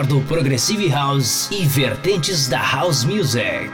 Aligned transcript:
Melhor 0.00 0.06
do 0.06 0.20
Progressive 0.22 0.88
House 0.88 1.48
e 1.50 1.66
vertentes 1.66 2.48
da 2.48 2.58
House 2.58 3.04
Music. 3.04 3.70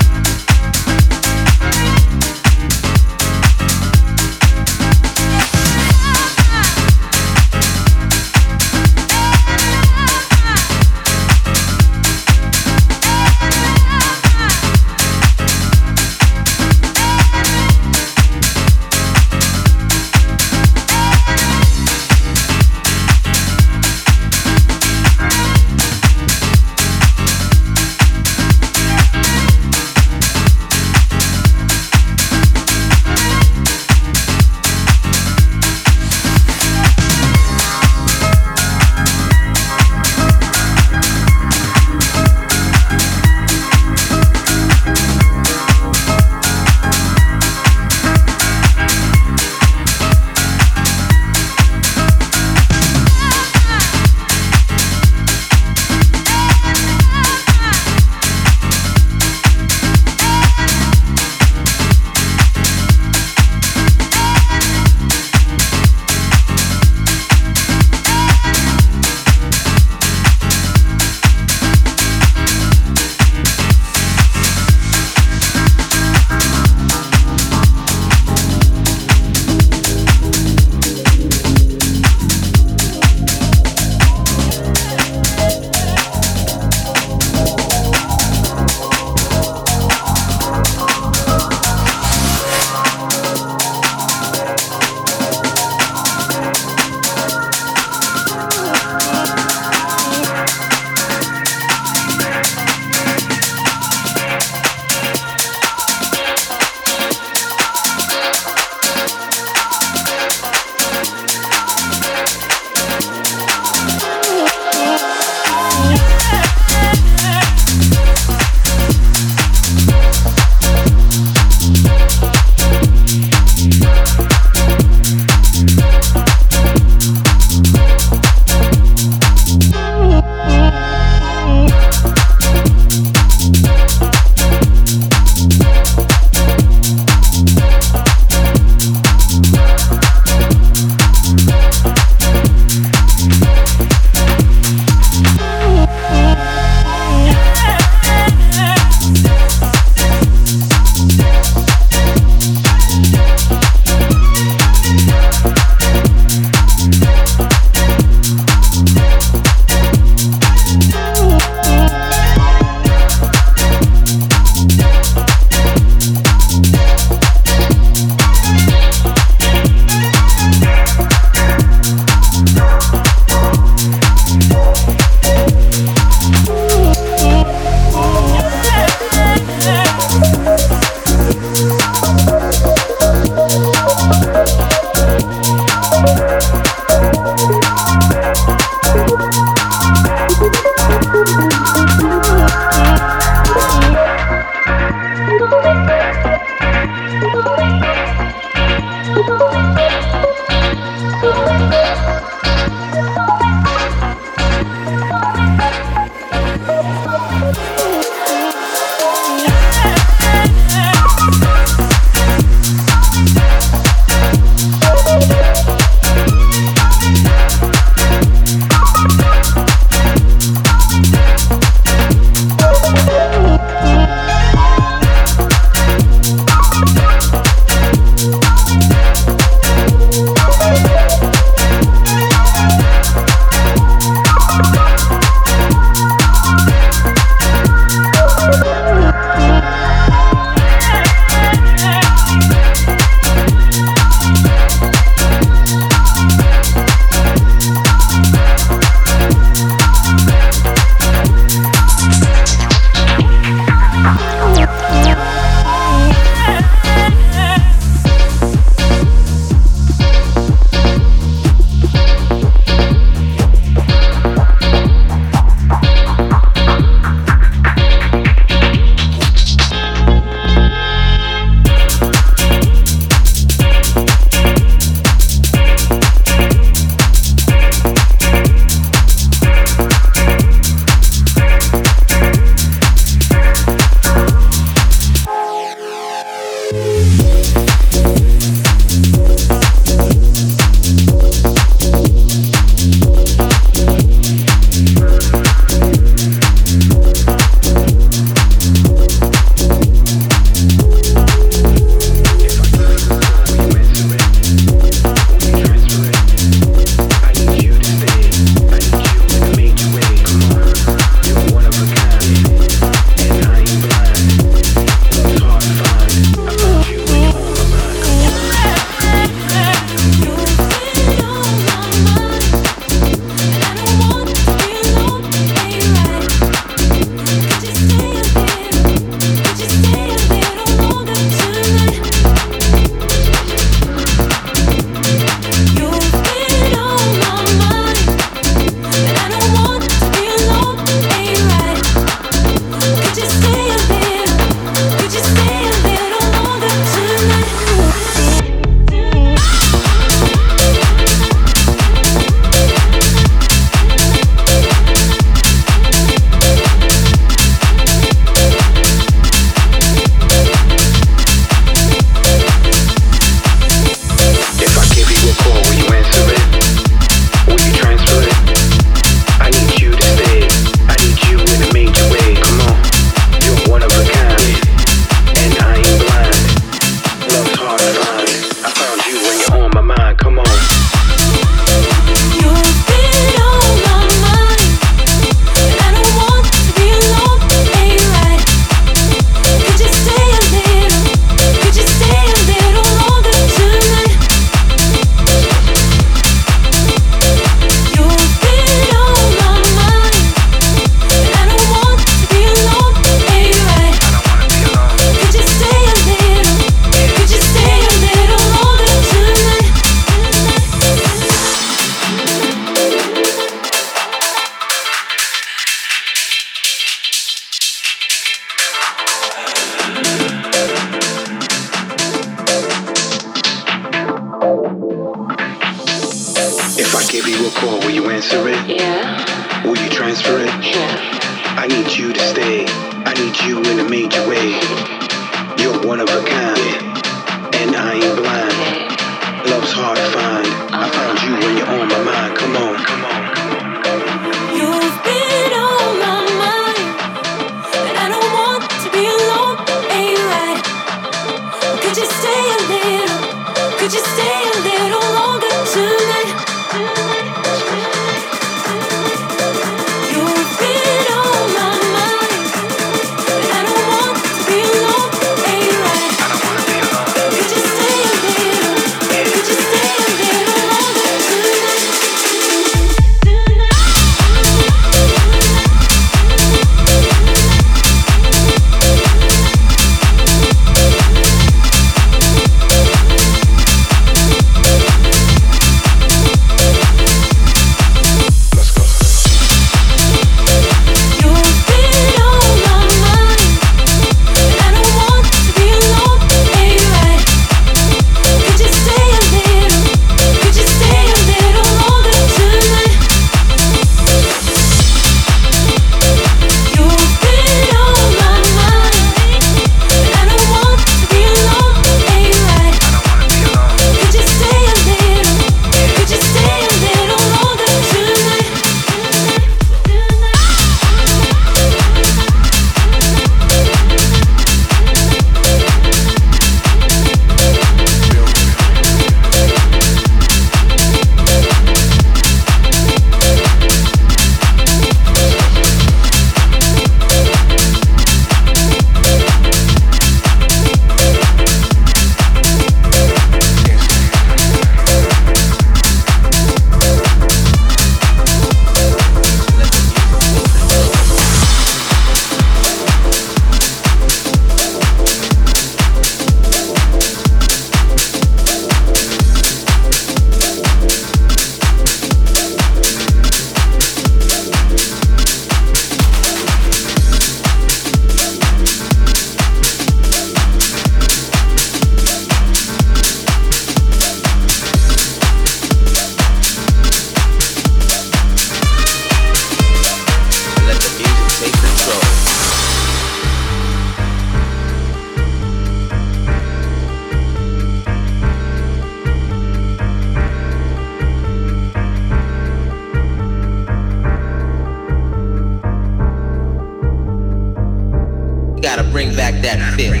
gotta 598.64 598.82
bring 598.82 599.14
back 599.14 599.34
that 599.42 599.74
feeling. 599.74 600.00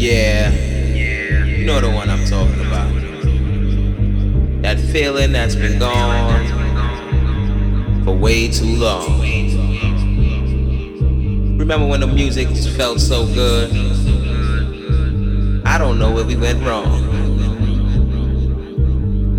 Yeah, 0.00 0.50
you 0.50 1.66
know 1.66 1.78
the 1.78 1.90
one 1.90 2.08
I'm 2.08 2.24
talking 2.24 2.58
about. 2.58 2.90
That 4.62 4.80
feeling 4.80 5.32
that's 5.32 5.54
been 5.54 5.78
gone 5.78 6.46
for 8.02 8.16
way 8.16 8.48
too 8.48 8.64
long. 8.76 9.20
Remember 11.58 11.86
when 11.86 12.00
the 12.00 12.06
music 12.06 12.48
felt 12.78 12.98
so 12.98 13.26
good? 13.26 13.72
I 15.66 15.76
don't 15.76 15.98
know 15.98 16.10
where 16.10 16.24
we 16.24 16.34
went 16.34 16.64
wrong. 16.64 17.04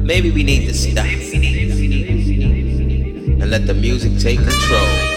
Maybe 0.05 0.29
we 0.29 0.43
need 0.43 0.67
to 0.67 0.75
stop 0.75 1.07
and 3.41 3.49
let 3.49 3.65
the 3.65 3.73
music 3.73 4.19
take 4.19 4.37
control. 4.37 5.08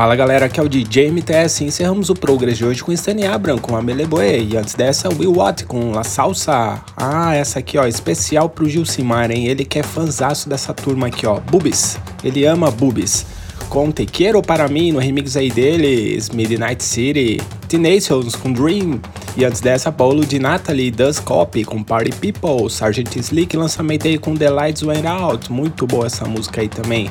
Fala 0.00 0.16
galera, 0.16 0.46
aqui 0.46 0.58
é 0.58 0.62
o 0.62 0.66
DJ 0.66 1.10
MTS 1.10 1.62
e 1.62 1.66
encerramos 1.66 2.08
o 2.08 2.14
Progress 2.14 2.56
de 2.56 2.64
hoje 2.64 2.82
com 2.82 2.90
Stanley 2.90 3.26
Abram 3.26 3.58
com 3.58 3.76
a 3.76 3.82
Meleboe 3.82 4.48
e 4.50 4.56
antes 4.56 4.72
dessa 4.72 5.10
Will 5.10 5.34
Watt 5.34 5.66
com 5.66 5.90
La 5.90 6.04
Salsa. 6.04 6.80
Ah, 6.96 7.34
essa 7.34 7.58
aqui 7.58 7.76
ó, 7.76 7.84
especial 7.86 8.48
pro 8.48 8.66
Gilcimar, 8.66 9.30
hein? 9.30 9.48
Ele 9.48 9.62
que 9.62 9.78
é 9.78 9.82
fanzaço 9.82 10.48
dessa 10.48 10.72
turma 10.72 11.08
aqui 11.08 11.26
ó, 11.26 11.38
Bubis. 11.38 11.98
Ele 12.24 12.46
ama 12.46 12.70
Bubis. 12.70 13.26
Com 13.68 13.92
Te 13.92 14.06
Quero 14.06 14.40
Para 14.40 14.68
Mim 14.68 14.90
no 14.90 14.98
remix 14.98 15.36
aí 15.36 15.50
deles, 15.50 16.30
Midnight 16.30 16.82
City, 16.82 17.38
Tenacious 17.68 18.34
com 18.34 18.50
Dream 18.54 18.98
e 19.36 19.44
antes 19.44 19.60
dessa 19.60 19.92
Paulo 19.92 20.24
de 20.24 20.38
Natalie 20.38 20.90
Does 20.90 21.20
Copy 21.20 21.62
com 21.62 21.82
Party 21.82 22.12
People, 22.12 22.70
Sargent 22.70 23.14
Slick 23.16 23.54
lançamento 23.54 24.08
aí 24.08 24.16
com 24.16 24.34
The 24.34 24.48
Lights 24.48 24.82
Went 24.82 25.04
Out, 25.04 25.52
muito 25.52 25.86
boa 25.86 26.06
essa 26.06 26.24
música 26.24 26.62
aí 26.62 26.70
também. 26.70 27.10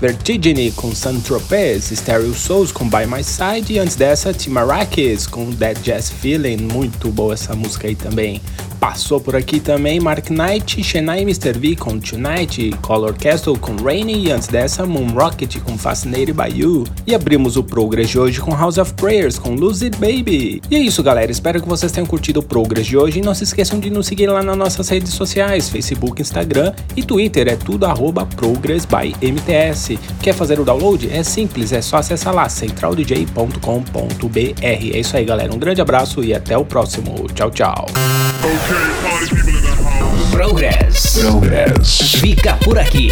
Vertigine 0.00 0.72
com 0.72 0.94
San 0.94 1.20
Tropez, 1.20 1.90
Stereo 1.90 2.32
Souls 2.32 2.72
com 2.72 2.88
By 2.88 3.06
My 3.06 3.22
Side 3.22 3.74
e 3.74 3.78
antes 3.78 3.96
dessa 3.96 4.32
Timarakis 4.32 5.26
com 5.26 5.50
Dead 5.50 5.76
Jazz 5.82 6.08
Feeling, 6.08 6.56
muito 6.56 7.10
boa 7.10 7.34
essa 7.34 7.54
música 7.54 7.86
aí 7.86 7.94
também. 7.94 8.40
Passou 8.80 9.20
por 9.20 9.36
aqui 9.36 9.60
também 9.60 10.00
Mark 10.00 10.30
Knight, 10.30 10.82
Chennai 10.82 11.20
Mr. 11.20 11.52
V 11.52 11.76
com 11.76 11.98
Tonight, 11.98 12.70
Color 12.80 13.12
Castle 13.12 13.58
com 13.58 13.76
Rainy 13.76 14.28
e 14.28 14.32
antes 14.32 14.48
dessa 14.48 14.86
Moon 14.86 15.08
Rocket 15.08 15.58
com 15.58 15.76
Fascinated 15.76 16.32
by 16.32 16.58
You. 16.58 16.84
E 17.06 17.14
abrimos 17.14 17.58
o 17.58 17.62
Progress 17.62 18.08
de 18.08 18.18
hoje 18.18 18.40
com 18.40 18.56
House 18.56 18.78
of 18.78 18.94
Prayers 18.94 19.38
com 19.38 19.50
It 19.50 19.98
Baby. 19.98 20.62
E 20.70 20.76
é 20.76 20.78
isso 20.78 21.02
galera, 21.02 21.30
espero 21.30 21.60
que 21.60 21.68
vocês 21.68 21.92
tenham 21.92 22.06
curtido 22.06 22.40
o 22.40 22.42
Progress 22.42 22.86
de 22.86 22.96
hoje 22.96 23.18
e 23.18 23.22
não 23.22 23.34
se 23.34 23.44
esqueçam 23.44 23.78
de 23.78 23.90
nos 23.90 24.06
seguir 24.06 24.28
lá 24.28 24.42
nas 24.42 24.56
nossas 24.56 24.88
redes 24.88 25.12
sociais, 25.12 25.68
Facebook, 25.68 26.22
Instagram 26.22 26.72
e 26.96 27.02
Twitter, 27.02 27.48
é 27.48 27.56
tudo 27.56 27.84
arroba 27.84 28.24
Progress 28.24 28.86
by 28.86 29.14
MTS. 29.20 29.89
Quer 30.22 30.34
fazer 30.34 30.60
o 30.60 30.64
download? 30.64 31.10
É 31.10 31.22
simples, 31.22 31.72
é 31.72 31.80
só 31.80 31.98
acessar 31.98 32.34
lá 32.34 32.48
centraldj.com.br. 32.48 34.62
É 34.62 34.98
isso 34.98 35.16
aí 35.16 35.24
galera, 35.24 35.54
um 35.54 35.58
grande 35.58 35.80
abraço 35.80 36.22
e 36.22 36.34
até 36.34 36.56
o 36.56 36.64
próximo. 36.64 37.26
Tchau, 37.34 37.50
tchau. 37.50 37.86
Progress. 40.30 41.18
Progress. 41.18 42.18
Fica 42.18 42.56
por 42.56 42.78
aqui. 42.78 43.10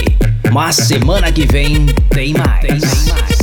Mas 0.52 0.76
semana 0.76 1.30
que 1.30 1.46
vem 1.46 1.86
tem 2.10 2.32
mais. 2.32 2.60
Tem 2.60 2.78
mais. 3.12 3.37